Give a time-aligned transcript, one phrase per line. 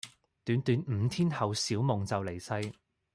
[0.43, 2.73] 短短五天後小夢就離世